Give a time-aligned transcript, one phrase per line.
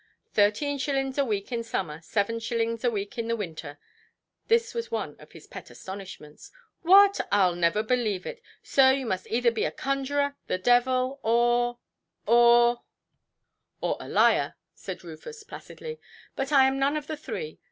[0.33, 3.77] "Thirteen shillings a week in summer, seven shillings a week in the winter".
[4.47, 6.49] This was one of his pet astonishments.
[6.81, 7.19] "What!
[7.31, 8.41] Iʼll never believe it.
[8.63, 11.77] Sir, you must either be a conjuror, the devil, or—or——"
[13.79, 15.99] "Or a liar", said Rufus, placidly;
[16.35, 17.59] "but I am none of the three.